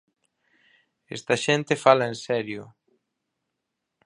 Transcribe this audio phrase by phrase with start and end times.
[1.15, 2.63] Esta xente fala en serio.